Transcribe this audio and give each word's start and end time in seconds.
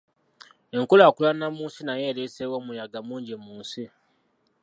Enkulaakulana 0.77 1.45
mu 1.55 1.63
nsi 1.69 1.81
nayo 1.85 2.03
ereeseewo 2.11 2.55
omuyaga 2.61 2.99
mungi 3.07 3.33
mu 3.43 3.51
nsi 3.61 3.83